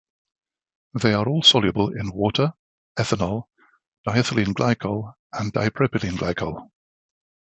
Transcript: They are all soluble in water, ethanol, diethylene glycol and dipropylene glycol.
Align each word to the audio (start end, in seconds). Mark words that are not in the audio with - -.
They 0.99 1.13
are 1.13 1.29
all 1.29 1.43
soluble 1.43 1.93
in 1.95 2.11
water, 2.11 2.53
ethanol, 2.97 3.49
diethylene 4.07 4.55
glycol 4.55 5.13
and 5.31 5.53
dipropylene 5.53 6.17
glycol. 6.17 6.71